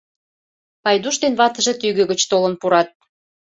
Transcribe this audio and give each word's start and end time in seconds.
Пайдуш 0.83 1.15
ден 1.21 1.33
ватыже 1.39 1.73
тӱгӧ 1.81 2.03
гыч 2.11 2.21
толын 2.31 2.53
пурат. 2.61 2.89